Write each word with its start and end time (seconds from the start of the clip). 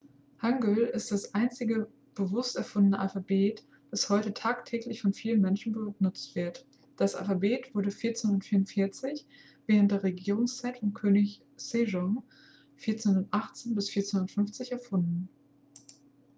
hangeul 0.41 0.85
ist 0.95 1.11
das 1.11 1.35
einzige 1.35 1.87
bewusst 2.15 2.55
erfundene 2.55 2.97
alphabet 2.97 3.63
das 3.91 4.09
heute 4.09 4.33
tagtäglich 4.33 4.99
von 5.03 5.13
vielen 5.13 5.41
menschen 5.41 5.73
benutzt 5.73 6.33
wird. 6.33 6.65
das 6.97 7.13
alphabet 7.13 7.75
wurde 7.75 7.89
1444 7.89 9.27
während 9.67 9.91
der 9.91 10.01
regierungszeit 10.01 10.79
von 10.79 10.95
könig 10.95 11.43
sejong 11.55 12.23
1418-1450 12.79 14.71
erfunden 14.71 15.29